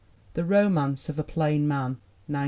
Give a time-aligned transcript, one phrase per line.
[0.33, 2.39] The Romance of a Plain Man, 1909.